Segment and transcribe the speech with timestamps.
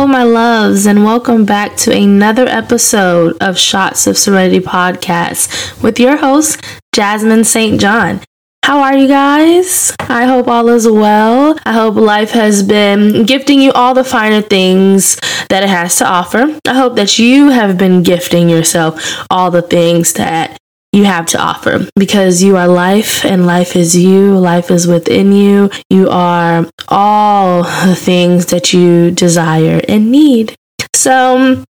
[0.00, 6.00] Hello, my loves, and welcome back to another episode of Shots of Serenity podcast with
[6.00, 7.78] your host, Jasmine St.
[7.78, 8.22] John.
[8.64, 9.94] How are you guys?
[10.00, 11.58] I hope all is well.
[11.66, 15.16] I hope life has been gifting you all the finer things
[15.50, 16.58] that it has to offer.
[16.66, 20.56] I hope that you have been gifting yourself all the things that
[20.92, 24.36] you have to offer because you are life and life is you.
[24.36, 25.70] Life is within you.
[25.88, 30.54] You are all the things that you desire and need.
[30.94, 31.64] So,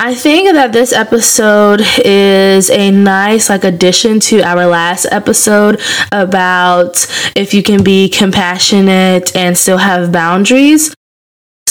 [0.00, 5.80] I think that this episode is a nice like addition to our last episode
[6.12, 10.94] about if you can be compassionate and still have boundaries.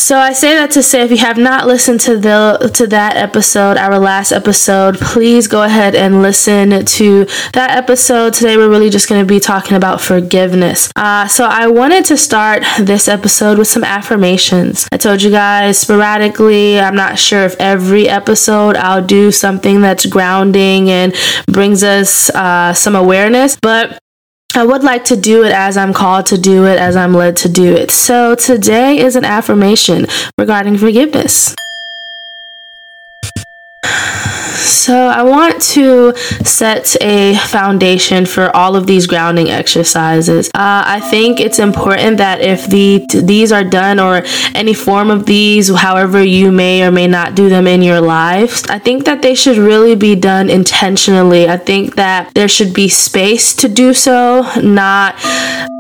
[0.04, 3.16] So I say that to say if you have not listened to the to that
[3.16, 8.34] episode, our last episode, please go ahead and listen to that episode.
[8.34, 10.92] Today we're really just going to be talking about forgiveness.
[10.98, 14.90] Uh, so I wanted to start this episode with some affirmations.
[14.92, 16.82] I told you guys sporadically.
[16.82, 21.16] I'm not sure if every episode I'll do something that's grounding and
[21.48, 24.00] brings us uh, some awareness, but
[24.56, 27.38] I would like to do it as I'm called to do it, as I'm led
[27.38, 27.90] to do it.
[27.90, 30.06] So today is an affirmation
[30.38, 31.56] regarding forgiveness.
[33.84, 40.48] So, I want to set a foundation for all of these grounding exercises.
[40.48, 44.24] Uh, I think it's important that if the these are done or
[44.56, 48.64] any form of these, however you may or may not do them in your lives,
[48.70, 51.50] I think that they should really be done intentionally.
[51.50, 55.16] I think that there should be space to do so, not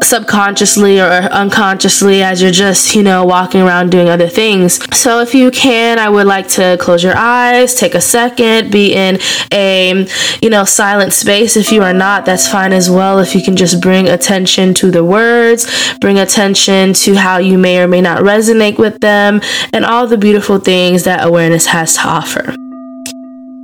[0.03, 4.79] subconsciously or unconsciously as you're just, you know, walking around doing other things.
[4.95, 8.93] So, if you can, I would like to close your eyes, take a second, be
[8.93, 9.19] in
[9.51, 10.05] a
[10.41, 11.57] you know silent space.
[11.57, 13.19] If you are not that's fine as well.
[13.19, 15.67] If you can just bring attention to the words
[16.03, 19.41] bring attention to how you may or may not resonate with them
[19.71, 22.55] and all the beautiful things that awareness has to offer.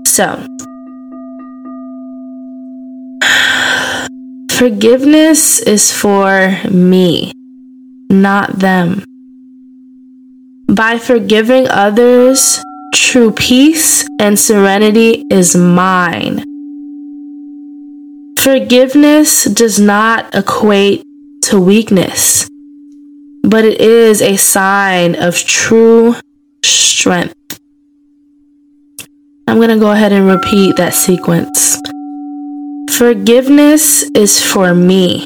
[0.06, 0.46] So
[4.52, 7.34] forgiveness is for me
[8.10, 9.04] not them.
[10.68, 12.64] By forgiving others
[12.94, 16.44] True peace and serenity is mine.
[18.40, 21.04] Forgiveness does not equate
[21.44, 22.50] to weakness,
[23.44, 26.16] but it is a sign of true
[26.64, 27.36] strength.
[29.48, 31.80] I'm going to go ahead and repeat that sequence.
[32.92, 35.26] Forgiveness is for me,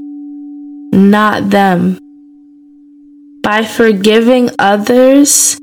[0.91, 1.97] not them.
[3.41, 5.57] By forgiving others,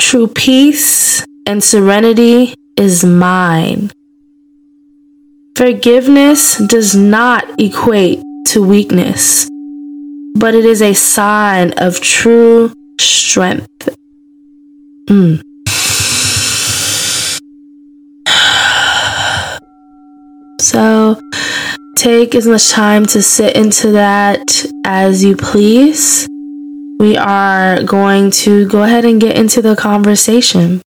[0.00, 3.90] True peace and serenity is mine.
[5.54, 9.48] Forgiveness does not equate to weakness,
[10.34, 13.94] but it is a sign of true strength.
[15.06, 15.42] Mm.
[20.60, 21.20] So,
[21.96, 24.42] take as much time to sit into that
[24.84, 26.29] as you please
[27.00, 30.82] we are going to go ahead and get into the conversation.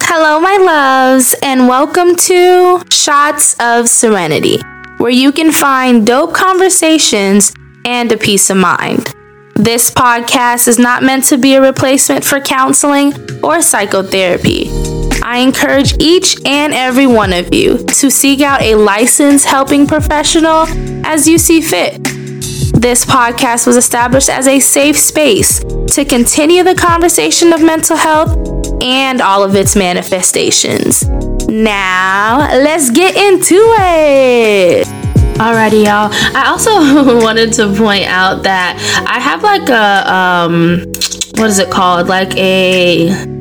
[0.00, 4.58] Hello, my loves, and welcome to Shots of Serenity,
[4.96, 7.52] where you can find dope conversations
[7.84, 9.12] and a peace of mind.
[9.54, 13.12] This podcast is not meant to be a replacement for counseling
[13.44, 14.70] or psychotherapy.
[15.22, 20.64] I encourage each and every one of you to seek out a licensed helping professional
[21.04, 22.15] as you see fit
[22.76, 28.36] this podcast was established as a safe space to continue the conversation of mental health
[28.82, 31.08] and all of its manifestations.
[31.48, 34.86] Now, let's get into it.
[35.38, 36.10] Alrighty, y'all.
[36.34, 36.70] I also
[37.24, 38.76] wanted to point out that
[39.08, 40.78] I have like a um
[41.38, 42.08] what is it called?
[42.08, 43.35] Like a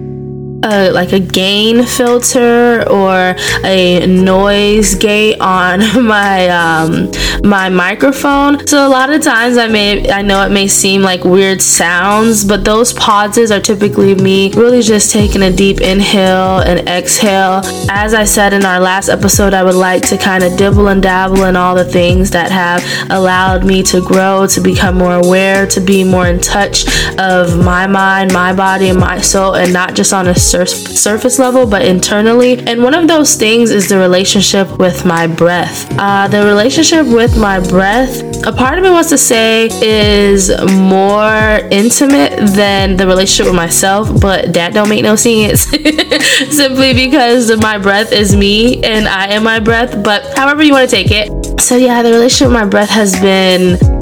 [0.65, 7.11] a, like a gain filter or a noise gate on my um,
[7.43, 8.65] my microphone.
[8.67, 12.43] So a lot of times I may I know it may seem like weird sounds,
[12.43, 17.61] but those pauses are typically me really just taking a deep inhale and exhale.
[17.89, 21.01] As I said in our last episode, I would like to kind of dibble and
[21.01, 25.67] dabble in all the things that have allowed me to grow, to become more aware,
[25.67, 26.85] to be more in touch
[27.19, 31.39] of my mind, my body, and my soul, and not just on a sur- surface
[31.39, 32.59] level, but internally.
[32.59, 35.87] And one of those things is the relationship with my breath.
[35.97, 41.59] Uh, the relationship with my breath, a part of me wants to say is more
[41.71, 45.61] intimate than the relationship with myself, but that don't make no sense.
[46.55, 50.89] Simply because my breath is me and I am my breath, but however you want
[50.89, 51.61] to take it.
[51.61, 53.94] So yeah, the relationship with my breath has been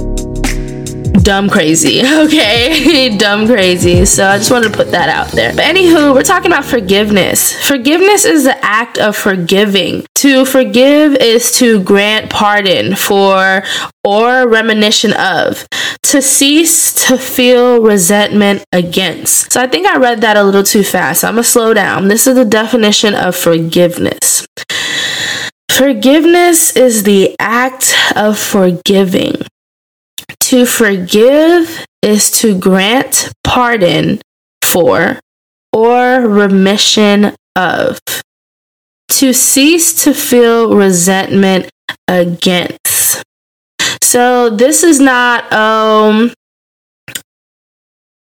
[1.24, 3.18] dumb crazy, okay?
[3.18, 4.06] dumb crazy.
[4.06, 5.54] So I just wanted to put that out there.
[5.56, 7.54] But anywho, we're talking about forgiveness.
[7.68, 10.06] Forgiveness is the act of forgiving.
[10.16, 13.64] To forgive is to grant pardon for
[14.04, 15.66] or reminiscence of.
[16.04, 19.52] To cease to feel resentment against.
[19.52, 21.24] So I think I read that a little too fast.
[21.24, 22.08] I'm gonna slow down.
[22.08, 24.46] This is the definition of forgiveness.
[25.72, 29.42] Forgiveness is the act of forgiving.
[30.54, 34.22] To forgive is to grant pardon
[34.62, 35.20] for
[35.72, 38.00] or remission of.
[39.14, 41.72] To cease to feel resentment
[42.08, 43.24] against.
[44.04, 46.32] So this is not um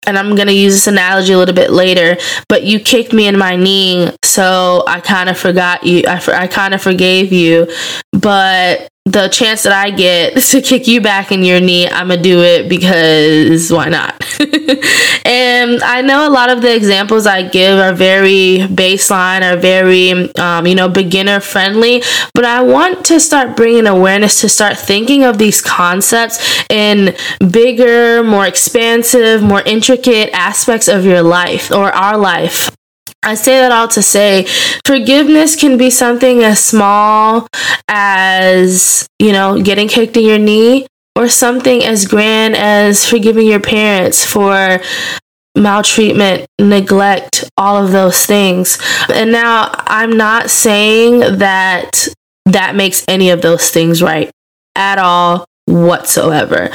[0.08, 2.16] and I'm going to use this analogy a little bit later,
[2.48, 6.04] but you kicked me in my knee, so I kind of forgot you.
[6.08, 7.68] I, I kind of forgave you,
[8.14, 12.22] but the chance that I get to kick you back in your knee, I'm gonna
[12.22, 14.14] do it because why not?
[15.26, 20.34] and I know a lot of the examples I give are very baseline, are very,
[20.36, 25.24] um, you know, beginner friendly, but I want to start bringing awareness to start thinking
[25.24, 27.16] of these concepts in
[27.52, 32.72] bigger, more expansive, more intricate aspects of your life or our life.
[33.24, 34.46] I say that all to say
[34.84, 37.48] forgiveness can be something as small
[37.88, 43.60] as, you know, getting kicked in your knee or something as grand as forgiving your
[43.60, 44.80] parents for
[45.56, 48.80] maltreatment, neglect, all of those things.
[49.14, 52.08] And now I'm not saying that
[52.46, 54.32] that makes any of those things right
[54.76, 56.70] at all whatsoever.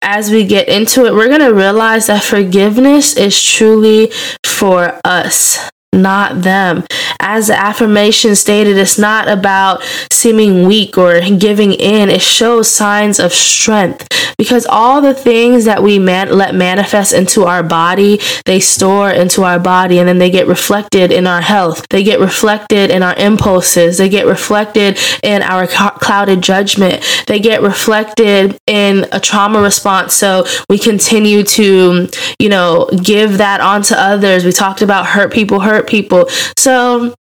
[0.00, 4.12] As we get into it, we're going to realize that forgiveness is truly
[4.46, 5.58] for us
[5.92, 6.84] not them.
[7.20, 12.08] As the affirmation stated, it's not about seeming weak or giving in.
[12.08, 14.06] It shows signs of strength
[14.38, 19.42] because all the things that we man- let manifest into our body, they store into
[19.42, 21.84] our body and then they get reflected in our health.
[21.90, 23.98] They get reflected in our impulses.
[23.98, 27.04] They get reflected in our clouded judgment.
[27.26, 30.14] They get reflected in a trauma response.
[30.14, 32.08] So we continue to,
[32.38, 34.44] you know, give that onto others.
[34.44, 36.28] We talked about hurt people, hurt hurt people.
[36.56, 37.14] So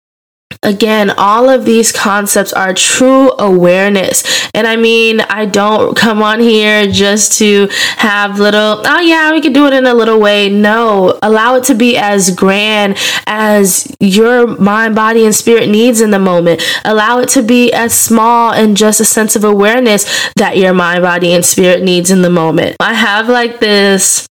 [0.62, 4.49] Again, all of these concepts are true awareness.
[4.55, 9.41] And I mean, I don't come on here just to have little, oh yeah, we
[9.41, 10.49] can do it in a little way.
[10.49, 16.11] No, allow it to be as grand as your mind, body, and spirit needs in
[16.11, 16.62] the moment.
[16.85, 21.02] Allow it to be as small and just a sense of awareness that your mind,
[21.02, 22.76] body, and spirit needs in the moment.
[22.81, 24.26] I have like this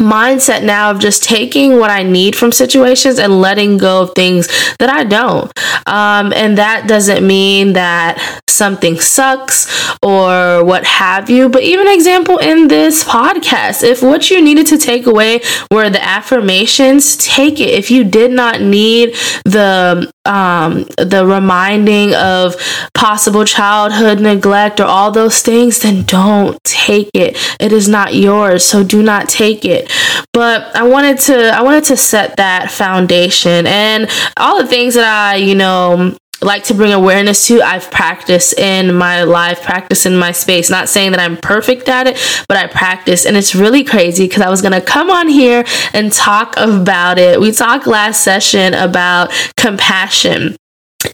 [0.00, 4.48] mindset now of just taking what I need from situations and letting go of things
[4.78, 5.52] that I don't.
[5.86, 9.66] Um, and that doesn't mean that something sucks
[10.02, 11.48] or what have you.
[11.48, 16.02] But even example in this podcast, if what you needed to take away were the
[16.02, 17.70] affirmations, take it.
[17.70, 19.14] If you did not need
[19.44, 22.56] the um, the reminding of
[22.94, 27.36] possible childhood neglect or all those things, then don't take it.
[27.58, 29.90] It is not yours, so do not take it.
[30.32, 35.06] But I wanted to I wanted to set that foundation and all the things that
[35.06, 40.16] I, you know, like to bring awareness to i've practiced in my life practice in
[40.16, 40.70] my space.
[40.70, 44.42] Not saying that i'm perfect at it but i practice and it's really crazy because
[44.42, 47.40] i was going to come on here and talk about it.
[47.40, 50.56] We talked last session about compassion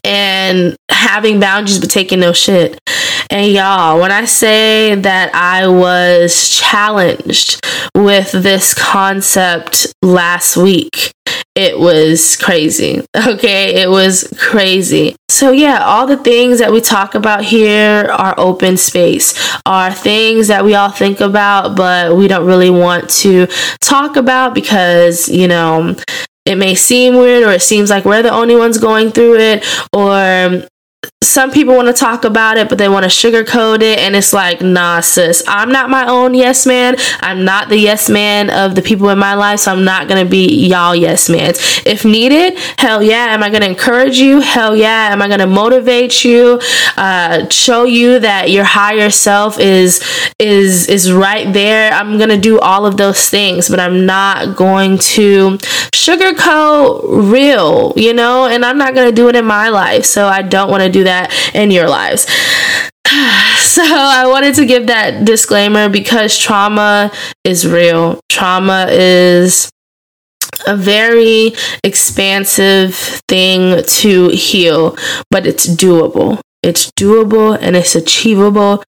[0.03, 2.79] and having boundaries but taking no shit.
[3.29, 7.59] And y'all, when I say that I was challenged
[7.95, 11.11] with this concept last week,
[11.57, 13.03] it was crazy.
[13.27, 15.15] Okay, it was crazy.
[15.27, 19.33] So, yeah, all the things that we talk about here are open space,
[19.65, 23.47] are things that we all think about, but we don't really want to
[23.81, 25.95] talk about because, you know,
[26.45, 29.65] it may seem weird or it seems like we're the only ones going through it
[29.93, 30.67] or
[31.23, 33.97] some people want to talk about it, but they want to sugarcoat it.
[33.97, 36.95] And it's like, nah, sis, I'm not my own yes man.
[37.21, 39.61] I'm not the yes man of the people in my life.
[39.61, 41.59] So I'm not going to be y'all yes mans.
[41.87, 43.33] If needed, hell yeah.
[43.33, 44.41] Am I going to encourage you?
[44.41, 45.09] Hell yeah.
[45.11, 46.61] Am I going to motivate you?
[46.95, 50.03] Uh, show you that your higher self is,
[50.37, 51.91] is, is right there.
[51.93, 55.57] I'm going to do all of those things, but I'm not going to
[56.07, 60.05] sugarcoat real, you know, and I'm not going to do it in my life.
[60.05, 62.27] So I don't want to do that in your lives.
[63.57, 67.11] So I wanted to give that disclaimer because trauma
[67.43, 68.19] is real.
[68.27, 69.69] Trauma is
[70.65, 72.95] a very expansive
[73.27, 74.97] thing to heal,
[75.29, 76.39] but it's doable.
[76.63, 78.83] It's doable and it's achievable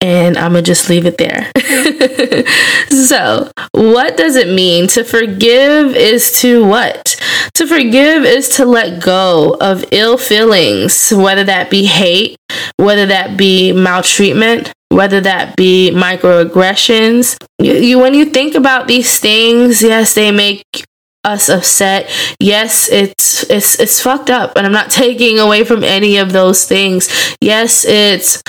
[0.00, 1.50] And I'm to just leave it there.
[2.88, 4.86] so, what does it mean?
[4.88, 7.16] To forgive is to what?
[7.54, 12.36] To forgive is to let go of ill feelings, whether that be hate,
[12.76, 17.36] whether that be maltreatment, whether that be microaggressions.
[17.58, 20.62] You, you, when you think about these things, yes, they make
[21.24, 22.10] us upset.
[22.40, 26.64] Yes, it's it's it's fucked up, and I'm not taking away from any of those
[26.64, 27.08] things.
[27.40, 28.42] Yes, it's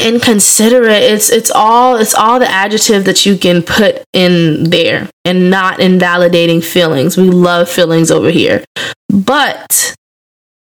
[0.00, 1.02] inconsiderate.
[1.02, 5.80] It's it's all it's all the adjective that you can put in there and not
[5.80, 7.16] invalidating feelings.
[7.16, 8.64] We love feelings over here.
[9.08, 9.94] But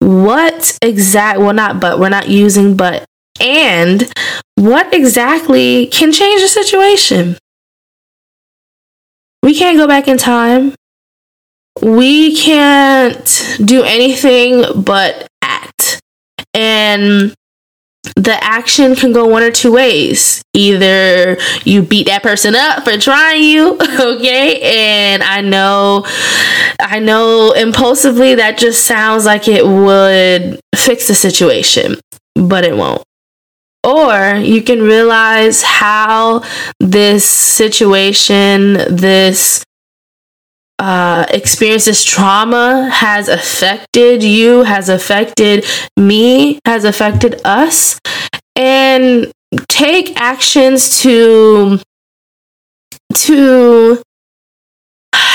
[0.00, 3.04] what exact well not but we're not using but.
[3.40, 4.12] And
[4.56, 7.38] what exactly can change the situation?
[9.44, 10.74] We can't go back in time.
[11.80, 16.00] We can't do anything but act.
[16.52, 17.32] And
[18.16, 20.42] the action can go one or two ways.
[20.54, 24.60] Either you beat that person up for trying you, okay?
[24.62, 26.04] And I know
[26.80, 31.96] I know impulsively that just sounds like it would fix the situation,
[32.34, 33.02] but it won't.
[33.84, 36.42] Or you can realize how
[36.80, 39.64] this situation, this
[40.78, 45.64] uh, experiences trauma has affected you, has affected
[45.96, 47.98] me, has affected us,
[48.56, 49.32] and
[49.68, 51.80] take actions to
[53.14, 54.02] to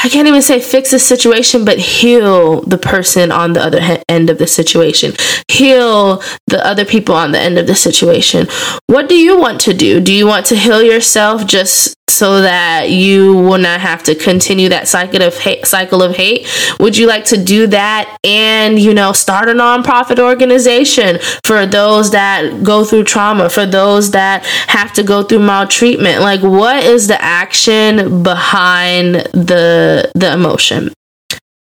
[0.06, 4.04] I can't even say fix the situation, but heal the person on the other he-
[4.10, 5.14] end of the situation.
[5.50, 8.48] Heal the other people on the end of the situation.
[8.88, 10.02] What do you want to do?
[10.02, 14.70] Do you want to heal yourself just so that you will not have to continue
[14.70, 16.48] that cycle of hate, cycle of hate?
[16.80, 22.12] Would you like to do that and, you know, start a nonprofit organization for those
[22.12, 26.22] that go through trauma, for those that have to go through maltreatment?
[26.22, 30.94] Like what is the action behind the the emotion?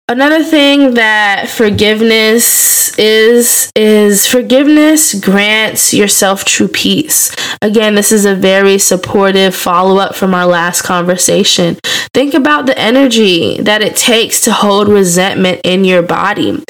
[0.09, 7.33] Another thing that forgiveness is is forgiveness grants yourself true peace.
[7.61, 11.77] Again, this is a very supportive follow-up from our last conversation.
[12.13, 16.61] Think about the energy that it takes to hold resentment in your body.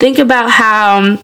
[0.00, 1.22] Think about how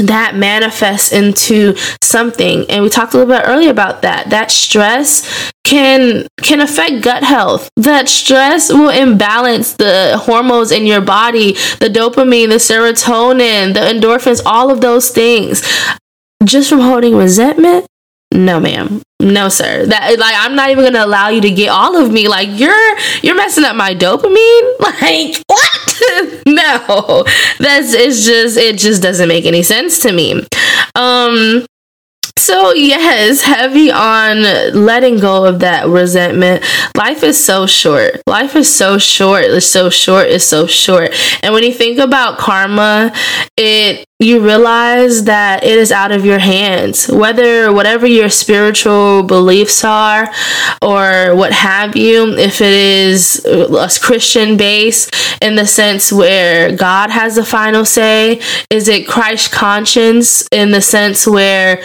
[0.00, 2.68] that manifests into something.
[2.70, 7.22] And we talked a little bit earlier about that that stress can can affect gut
[7.22, 7.68] health.
[7.76, 14.42] That stress will imbalance the hormones in your body the dopamine the serotonin the endorphins
[14.46, 15.62] all of those things.
[16.42, 17.86] Just from holding resentment
[18.32, 21.96] no ma'am no sir that like i'm not even gonna allow you to get all
[21.96, 27.24] of me like you're you're messing up my dopamine like what no
[27.58, 30.44] that's it's just it just doesn't make any sense to me
[30.94, 31.64] um
[32.38, 34.42] so, yes, heavy on
[34.74, 36.64] letting go of that resentment.
[36.96, 38.20] Life is so short.
[38.26, 39.44] Life is so short.
[39.44, 40.26] It's so short.
[40.26, 41.12] It's so short.
[41.42, 43.12] And when you think about karma,
[43.56, 47.08] it you realize that it is out of your hands.
[47.08, 50.32] Whether whatever your spiritual beliefs are
[50.80, 55.10] or what have you, if it is uh, a Christian base
[55.40, 60.80] in the sense where God has the final say, is it Christ conscience in the
[60.80, 61.82] sense where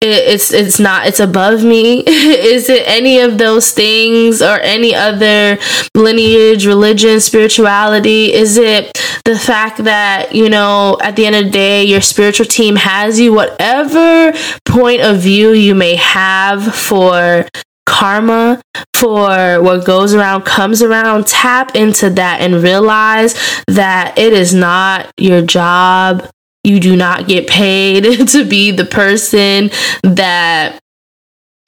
[0.00, 2.00] it's it's not it's above me.
[2.06, 5.58] Is it any of those things or any other
[5.94, 8.32] lineage religion spirituality?
[8.32, 12.46] Is it the fact that you know at the end of the day your spiritual
[12.46, 13.32] team has you?
[13.32, 14.32] Whatever
[14.64, 17.46] point of view you may have for
[17.86, 18.60] karma
[18.94, 23.34] for what goes around comes around tap into that and realize
[23.68, 26.28] that it is not your job
[26.64, 29.70] you do not get paid to be the person
[30.02, 30.80] that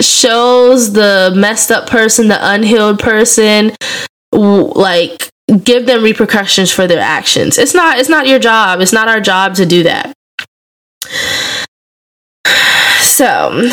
[0.00, 3.72] shows the messed up person, the unhealed person,
[4.32, 5.30] like
[5.62, 7.58] give them repercussions for their actions.
[7.58, 8.80] It's not it's not your job.
[8.80, 10.12] It's not our job to do that.
[12.98, 13.70] So,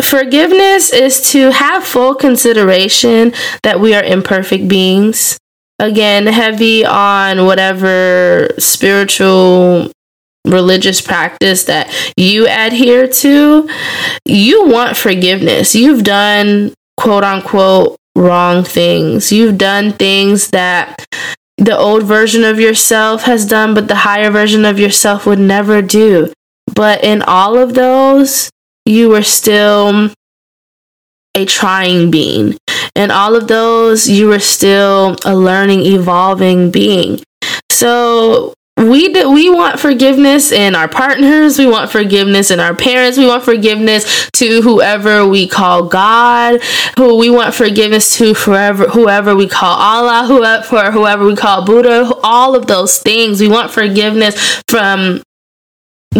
[0.00, 3.32] forgiveness is to have full consideration
[3.62, 5.38] that we are imperfect beings.
[5.80, 9.90] Again, heavy on whatever spiritual
[10.46, 13.68] religious practice that you adhere to,
[14.24, 15.74] you want forgiveness.
[15.74, 19.30] You've done quote unquote wrong things.
[19.30, 21.04] You've done things that
[21.58, 25.82] the old version of yourself has done, but the higher version of yourself would never
[25.82, 26.32] do.
[26.74, 28.50] But in all of those,
[28.84, 30.10] you were still
[31.34, 32.56] a trying being.
[32.94, 37.20] In all of those, you were still a learning, evolving being.
[37.70, 43.16] So we do, we want forgiveness in our partners we want forgiveness in our parents
[43.16, 46.62] we want forgiveness to whoever we call god
[46.96, 51.64] who we want forgiveness to forever whoever we call allah whoever for whoever we call
[51.64, 53.40] buddha all of those things.
[53.40, 55.22] We want forgiveness from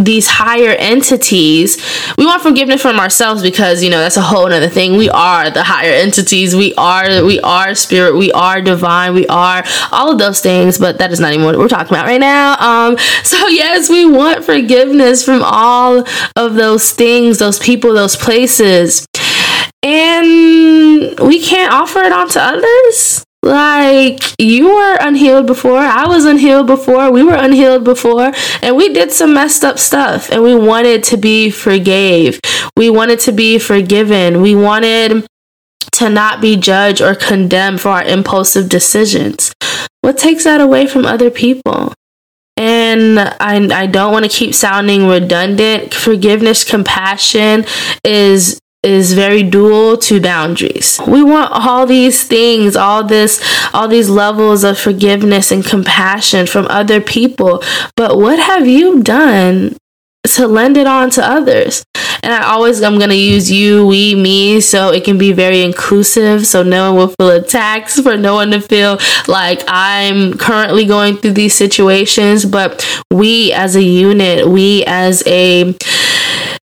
[0.05, 1.77] these higher entities
[2.19, 4.97] we want forgiveness from ourselves because you know that's a whole other thing.
[4.97, 6.55] We are the higher entities.
[6.55, 8.17] We are we are spirit.
[8.17, 9.15] We are divine.
[9.15, 12.07] We are all of those things but that is not even what we're talking about
[12.07, 12.57] right now.
[12.59, 19.07] Um so yes we want forgiveness from all of those things those people those places.
[19.83, 25.79] And we can't offer it on to others like, you were unhealed before.
[25.79, 27.11] I was unhealed before.
[27.11, 28.33] We were unhealed before.
[28.63, 30.31] And we did some messed up stuff.
[30.31, 32.41] And we wanted to be forgave.
[32.77, 34.43] We wanted to be forgiven.
[34.43, 35.27] We wanted
[35.93, 39.53] to not be judged or condemned for our impulsive decisions.
[40.03, 41.95] What takes that away from other people?
[42.59, 45.95] And I, I don't want to keep sounding redundant.
[45.95, 47.65] Forgiveness, compassion
[48.03, 51.01] is is very dual to boundaries.
[51.07, 53.43] We want all these things, all this,
[53.75, 57.63] all these levels of forgiveness and compassion from other people.
[57.97, 59.77] But what have you done
[60.25, 61.85] to lend it on to others?
[62.23, 66.47] And I always, I'm to use you, we, me, so it can be very inclusive.
[66.47, 71.19] So no one will feel attacked, for no one to feel like I'm currently going
[71.19, 72.45] through these situations.
[72.45, 75.77] But we as a unit, we as a,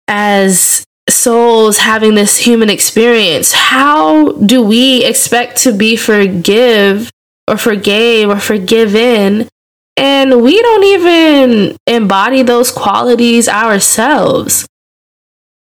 [0.07, 7.11] as souls having this human experience, how do we expect to be forgive
[7.47, 9.49] or forgave or forgiven?
[9.97, 14.67] And we don't even embody those qualities ourselves.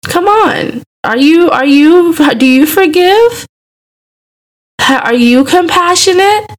[0.05, 0.83] Come on.
[1.05, 3.47] Are you, are you, do you forgive?
[4.89, 6.55] Are you compassionate?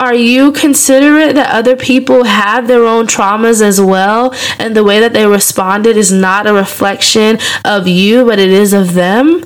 [0.00, 5.00] Are you considerate that other people have their own traumas as well, and the way
[5.00, 9.44] that they responded is not a reflection of you, but it is of them?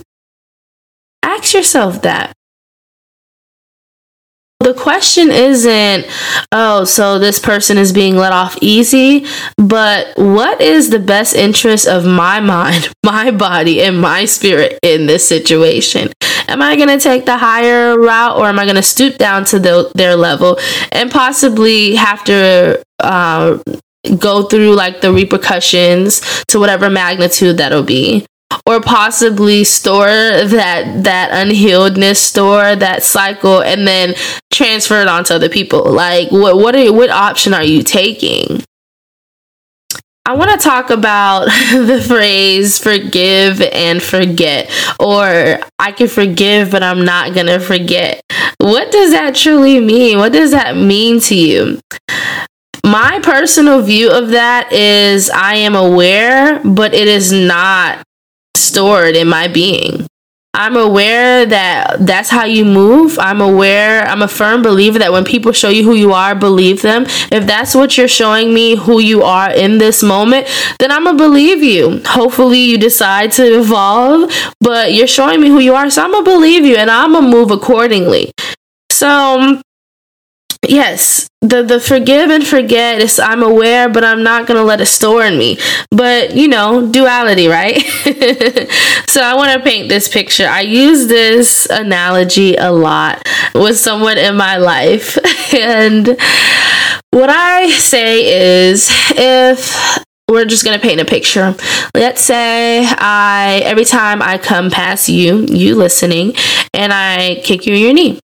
[1.22, 2.32] Ask yourself that.
[4.60, 6.06] The question isn't,
[6.50, 9.24] oh, so this person is being let off easy,
[9.56, 15.06] but what is the best interest of my mind, my body, and my spirit in
[15.06, 16.12] this situation?
[16.48, 19.44] Am I going to take the higher route or am I going to stoop down
[19.46, 20.58] to the, their level
[20.92, 23.58] and possibly have to uh,
[24.18, 28.26] go through like the repercussions to whatever magnitude that'll be?
[28.66, 34.14] or possibly store that that unhealedness store that cycle and then
[34.50, 38.62] transfer it onto other people like what what are, what option are you taking
[40.28, 46.82] I want to talk about the phrase forgive and forget, or I can forgive, but
[46.82, 48.20] I'm not going to forget.
[48.58, 50.18] What does that truly mean?
[50.18, 51.80] What does that mean to you?
[52.84, 58.02] My personal view of that is I am aware, but it is not
[58.54, 60.06] stored in my being.
[60.54, 63.18] I'm aware that that's how you move.
[63.18, 66.82] I'm aware, I'm a firm believer that when people show you who you are, believe
[66.82, 67.04] them.
[67.30, 70.48] If that's what you're showing me who you are in this moment,
[70.80, 72.02] then I'm gonna believe you.
[72.06, 76.24] Hopefully, you decide to evolve, but you're showing me who you are, so I'm gonna
[76.24, 78.32] believe you and I'm gonna move accordingly.
[78.90, 79.62] So, um,
[80.66, 84.86] yes the the forgive and forget is i'm aware but i'm not gonna let it
[84.86, 85.56] store in me
[85.90, 87.82] but you know duality right
[89.06, 93.22] so i want to paint this picture i use this analogy a lot
[93.54, 95.16] with someone in my life
[95.54, 96.08] and
[97.10, 101.56] what i say is if we're just gonna paint a picture.
[101.94, 106.34] Let's say I every time I come past you, you listening,
[106.74, 108.20] and I kick you in your knee.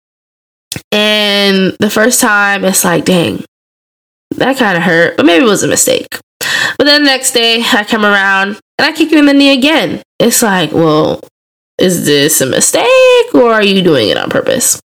[0.93, 3.43] And the first time, it's like, dang,
[4.35, 6.19] that kind of hurt, but maybe it was a mistake.
[6.77, 9.57] But then the next day, I come around and I kick you in the knee
[9.57, 10.03] again.
[10.19, 11.19] It's like, well,
[11.79, 14.79] is this a mistake or are you doing it on purpose?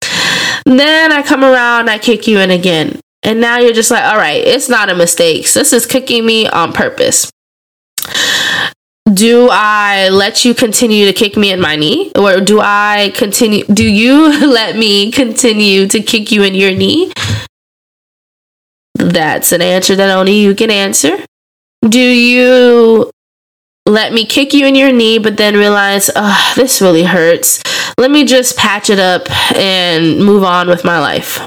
[0.67, 3.01] Then I come around, I kick you in again.
[3.23, 5.47] And now you're just like, all right, it's not a mistake.
[5.47, 7.31] So this is kicking me on purpose
[9.15, 12.13] do I let you continue to kick me in my knee?
[12.17, 17.13] Or do I continue, do you let me continue to kick you in your knee?
[18.95, 21.17] That's an answer that only you can answer.
[21.83, 23.11] Do you
[23.87, 27.63] let me kick you in your knee, but then realize, oh, this really hurts.
[27.99, 31.47] Let me just patch it up and move on with my life.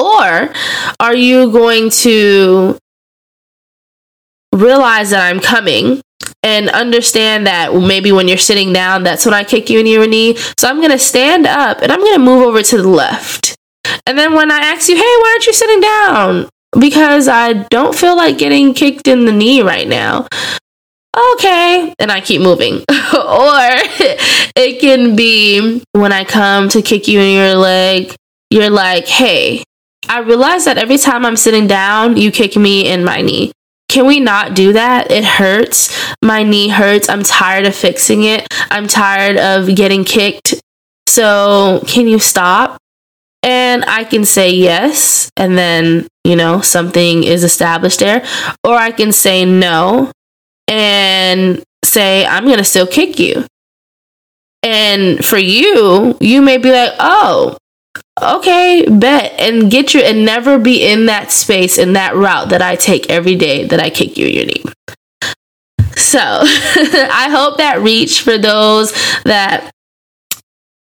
[0.00, 0.52] Or
[0.98, 2.76] are you going to
[4.52, 6.00] realize that I'm coming
[6.42, 10.06] and understand that maybe when you're sitting down, that's when I kick you in your
[10.06, 10.36] knee.
[10.58, 13.56] So I'm going to stand up and I'm going to move over to the left.
[14.06, 16.48] And then when I ask you, hey, why aren't you sitting down?
[16.78, 20.26] because I don't feel like getting kicked in the knee right now.
[21.34, 22.76] Okay, and I keep moving.
[22.78, 22.82] or
[24.56, 28.14] it can be when I come to kick you in your leg,
[28.50, 29.62] you're like, hey,
[30.08, 33.52] I realize that every time I'm sitting down, you kick me in my knee.
[33.92, 35.10] Can we not do that?
[35.10, 35.94] It hurts.
[36.24, 37.10] My knee hurts.
[37.10, 38.48] I'm tired of fixing it.
[38.70, 40.54] I'm tired of getting kicked.
[41.06, 42.78] So, can you stop?
[43.42, 48.24] And I can say yes, and then, you know, something is established there.
[48.64, 50.10] Or I can say no
[50.68, 53.44] and say, I'm going to still kick you.
[54.62, 57.58] And for you, you may be like, oh,
[58.22, 59.32] okay, bet.
[59.38, 63.10] And get you and never be in that space, in that route that I take
[63.10, 64.64] every day that I kick you in your knee.
[65.96, 68.92] So I hope that reach for those
[69.24, 69.70] that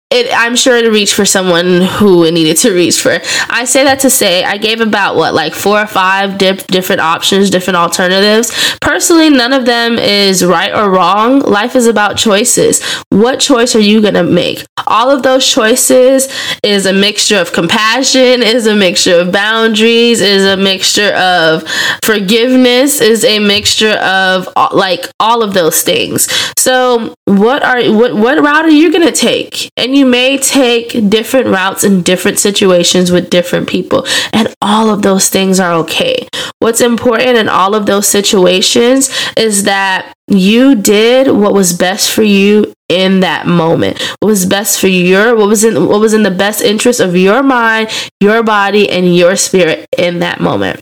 [0.10, 3.20] it, I'm sure to reach for someone who it needed to reach for.
[3.50, 7.02] I say that to say I gave about what like four or five dip, different
[7.02, 8.78] options, different alternatives.
[8.80, 11.40] Personally, none of them is right or wrong.
[11.42, 12.82] Life is about choices.
[13.10, 14.64] What choice are you gonna make?
[14.86, 16.30] All of those choices
[16.64, 21.68] is a mixture of compassion, is a mixture of boundaries, is a mixture of
[22.02, 26.30] forgiveness, is a mixture of uh, like all of those things.
[26.58, 29.70] So, what are what what route are you gonna take?
[29.76, 35.02] And you may take different routes in different situations with different people, and all of
[35.02, 36.28] those things are okay.
[36.60, 42.24] What's important in all of those situations is that you did what was best for
[42.24, 46.24] you in that moment what was best for your what was in what was in
[46.24, 50.82] the best interest of your mind your body and your spirit in that moment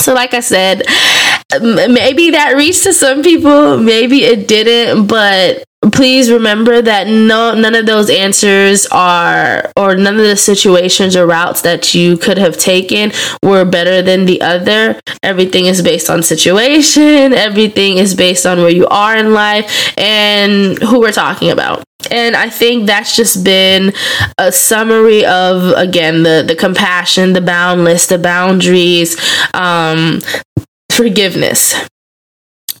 [0.00, 0.82] so like i said
[1.62, 7.74] maybe that reached to some people maybe it didn't but please remember that no none
[7.74, 12.56] of those answers are or none of the situations or routes that you could have
[12.56, 15.00] taken were better than the other.
[15.22, 17.02] Everything is based on situation.
[17.32, 21.82] Everything is based on where you are in life and who we're talking about.
[22.10, 23.92] And i think that's just been
[24.38, 29.16] a summary of again the the compassion the boundless the boundaries
[29.54, 30.20] um
[30.90, 31.74] forgiveness.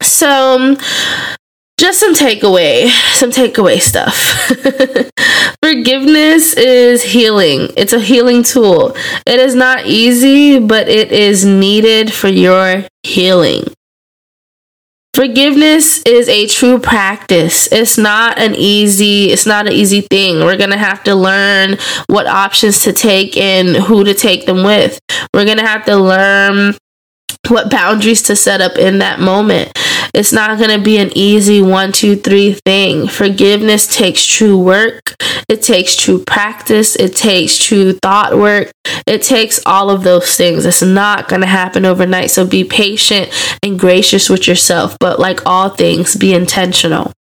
[0.02, 0.76] So
[1.78, 4.16] just some takeaway, some takeaway stuff.
[5.62, 7.68] Forgiveness is healing.
[7.76, 8.96] It's a healing tool.
[9.26, 13.64] It is not easy, but it is needed for your healing.
[15.12, 17.72] Forgiveness is a true practice.
[17.72, 20.40] It's not an easy it's not an easy thing.
[20.40, 24.62] We're going to have to learn what options to take and who to take them
[24.62, 24.98] with.
[25.32, 26.74] We're going to have to learn
[27.48, 29.72] what boundaries to set up in that moment.
[30.16, 33.06] It's not going to be an easy one, two, three thing.
[33.06, 35.14] Forgiveness takes true work,
[35.46, 38.70] it takes true practice, it takes true thought work,
[39.06, 40.64] it takes all of those things.
[40.64, 42.30] It's not going to happen overnight.
[42.30, 43.30] So be patient
[43.62, 47.12] and gracious with yourself, but like all things, be intentional.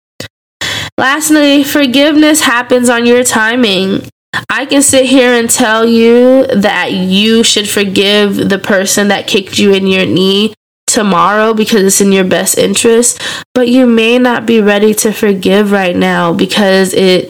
[0.96, 4.08] Lastly, forgiveness happens on your timing.
[4.48, 9.58] I can sit here and tell you that you should forgive the person that kicked
[9.58, 10.54] you in your knee
[10.94, 13.20] tomorrow because it's in your best interest,
[13.52, 17.28] but you may not be ready to forgive right now because it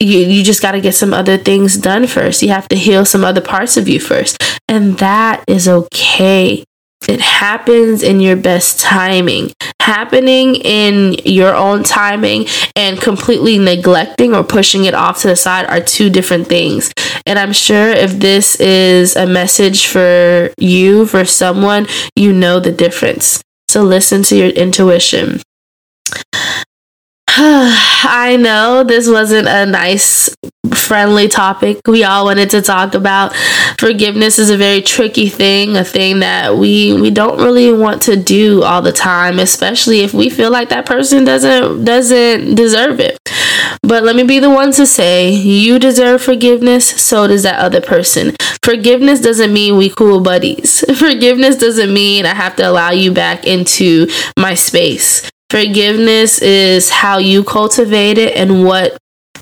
[0.00, 2.42] you, you just got to get some other things done first.
[2.42, 4.36] You have to heal some other parts of you first.
[4.66, 6.64] And that is okay.
[7.08, 9.52] It happens in your best timing.
[9.82, 15.66] Happening in your own timing and completely neglecting or pushing it off to the side
[15.66, 16.92] are two different things.
[17.26, 22.70] And I'm sure if this is a message for you, for someone, you know the
[22.70, 23.42] difference.
[23.66, 25.40] So listen to your intuition.
[28.04, 30.36] I know this wasn't a nice,
[30.74, 33.34] friendly topic we all wanted to talk about.
[33.78, 38.16] Forgiveness is a very tricky thing, a thing that we we don't really want to
[38.16, 43.18] do all the time, especially if we feel like that person doesn't doesn't deserve it.
[43.82, 47.80] But let me be the one to say, you deserve forgiveness, so does that other
[47.80, 48.36] person.
[48.62, 50.80] Forgiveness doesn't mean we cool buddies.
[50.98, 55.31] Forgiveness doesn't mean I have to allow you back into my space.
[55.52, 58.96] Forgiveness is how you cultivate it and what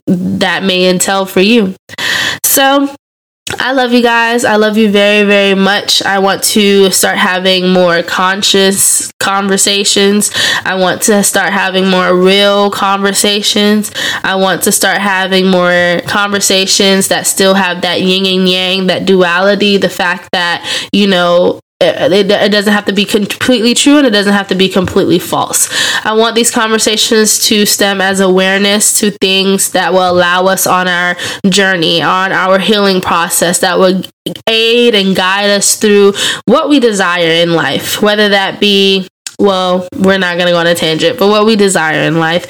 [0.08, 1.76] that may entail for you.
[2.42, 2.92] So,
[3.60, 4.44] I love you guys.
[4.44, 6.02] I love you very, very much.
[6.02, 10.32] I want to start having more conscious conversations.
[10.64, 13.92] I want to start having more real conversations.
[14.24, 19.06] I want to start having more conversations that still have that yin and yang, that
[19.06, 24.06] duality, the fact that, you know, it, it, doesn't have to be completely true and
[24.06, 25.68] it doesn't have to be completely false.
[26.04, 30.88] I want these conversations to stem as awareness to things that will allow us on
[30.88, 31.16] our
[31.48, 34.02] journey, on our healing process, that will
[34.46, 36.12] aid and guide us through
[36.44, 40.74] what we desire in life, whether that be well, we're not gonna go on a
[40.74, 42.46] tangent, but what we desire in life.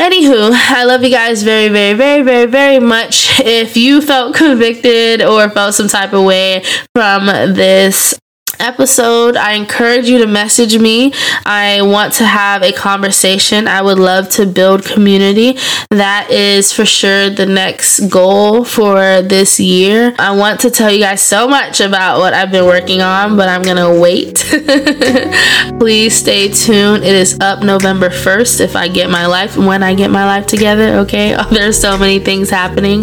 [0.00, 3.38] Anywho, I love you guys very, very, very, very, very much.
[3.40, 6.64] If you felt convicted or felt some type of way
[6.94, 8.18] from this
[8.60, 11.12] episode, I encourage you to message me.
[11.44, 13.68] I want to have a conversation.
[13.68, 15.58] I would love to build community.
[15.90, 20.14] That is for sure the next goal for this year.
[20.18, 23.48] I want to tell you guys so much about what I've been working on, but
[23.48, 24.36] I'm going to wait.
[25.78, 27.04] Please stay tuned.
[27.04, 30.46] It is up November 1st if I get my life when I get my life
[30.46, 31.36] together, okay?
[31.50, 33.00] there's so many things happening.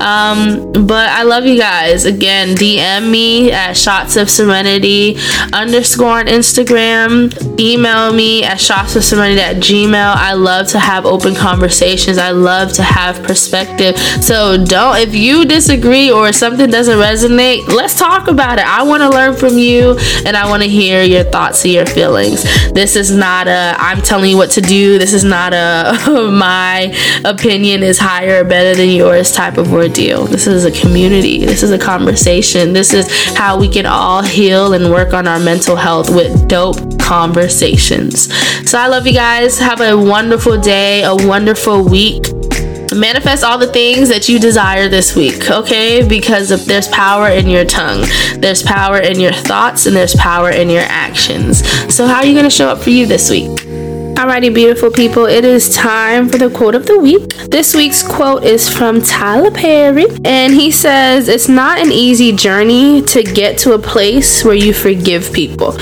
[0.00, 2.04] Um, but I love you guys.
[2.04, 4.93] Again, DM me at Shots of Serenity
[5.52, 7.32] underscore on Instagram.
[7.58, 10.14] Email me at shotsofserenity at gmail.
[10.16, 12.18] I love to have open conversations.
[12.18, 13.98] I love to have perspective.
[14.22, 18.66] So don't, if you disagree or something doesn't resonate, let's talk about it.
[18.66, 21.86] I want to learn from you and I want to hear your thoughts and your
[21.86, 22.42] feelings.
[22.72, 24.98] This is not a, I'm telling you what to do.
[24.98, 30.26] This is not a, my opinion is higher or better than yours type of ordeal.
[30.26, 31.44] This is a community.
[31.44, 32.72] This is a conversation.
[32.72, 36.48] This is how we can all heal and and work on our mental health with
[36.48, 38.32] dope conversations.
[38.68, 39.58] So I love you guys.
[39.58, 42.24] Have a wonderful day, a wonderful week
[42.94, 46.06] manifest all the things that you desire this week, okay?
[46.06, 48.04] Because there's power in your tongue,
[48.38, 51.66] there's power in your thoughts, and there's power in your actions.
[51.92, 53.73] So, how are you going to show up for you this week?
[54.24, 57.28] Alrighty, beautiful people, it is time for the quote of the week.
[57.50, 63.02] This week's quote is from Tyler Perry, and he says, It's not an easy journey
[63.02, 65.72] to get to a place where you forgive people,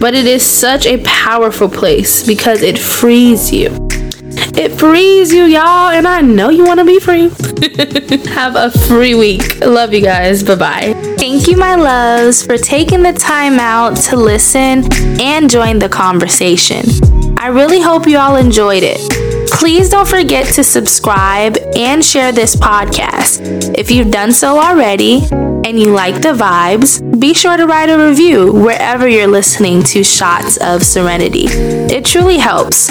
[0.00, 3.68] but it is such a powerful place because it frees you.
[4.56, 7.28] It frees you, y'all, and I know you want to be free.
[8.32, 9.60] Have a free week.
[9.60, 10.42] Love you guys.
[10.42, 11.14] Bye bye.
[11.18, 16.82] Thank you, my loves, for taking the time out to listen and join the conversation.
[17.42, 19.21] I really hope you all enjoyed it.
[19.52, 23.40] Please don't forget to subscribe and share this podcast.
[23.78, 28.08] If you've done so already and you like the vibes, be sure to write a
[28.08, 31.44] review wherever you're listening to Shots of Serenity.
[31.48, 32.90] It truly helps.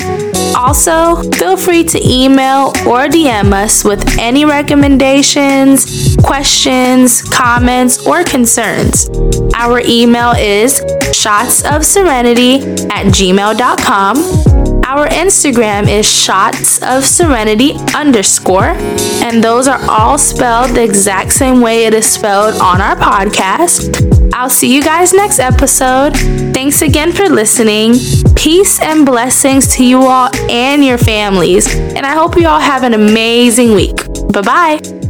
[0.55, 9.09] Also, feel free to email or DM us with any recommendations, questions, comments, or concerns.
[9.55, 10.79] Our email is
[11.11, 14.50] shotsofserenity at gmail.com.
[14.91, 18.75] Our Instagram is shots of serenity underscore,
[19.23, 24.33] and those are all spelled the exact same way it is spelled on our podcast.
[24.33, 26.11] I'll see you guys next episode.
[26.53, 27.93] Thanks again for listening.
[28.35, 32.83] Peace and blessings to you all and your families, and I hope you all have
[32.83, 33.95] an amazing week.
[34.33, 35.00] Bye bye.